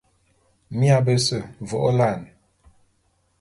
[0.79, 2.21] Mia bese vô'ôla'an.